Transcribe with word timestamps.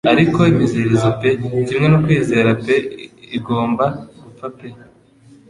Ariko 0.13 0.39
imiziririzo 0.51 1.09
pe 1.19 1.29
kimwe 1.67 1.87
no 1.89 1.99
kwizera 2.03 2.49
pe 2.63 2.75
igomba 3.37 3.85
gupfa 4.21 4.47
pe 4.57 4.67